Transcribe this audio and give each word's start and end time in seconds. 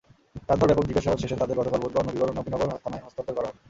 রাতভর 0.49 0.67
ব্যাপক 0.69 0.85
জিজ্ঞাসাবাদ 0.87 1.17
শেষে 1.21 1.39
তাঁদের 1.39 1.57
গতকাল 1.59 1.79
বুধবার 1.83 2.05
নবীনগর 2.37 2.67
থানায় 2.83 3.03
হস্তান্তর 3.05 3.35
করা 3.37 3.47
হয়। 3.47 3.57